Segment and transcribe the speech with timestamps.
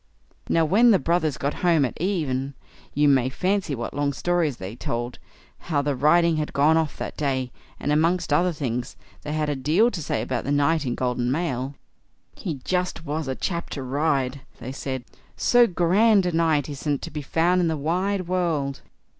[0.49, 2.55] Now, when the brothers got home at even,
[2.95, 5.19] you may fancy what long stories they told,
[5.69, 9.55] how the riding had gone off that day; and amongst other things, they had a
[9.55, 11.75] deal to say about the knight in golden mail.
[12.35, 15.03] "He just was a chap to ride!" they said;
[15.37, 18.81] "so grand a knight isn't to be found in the wide world."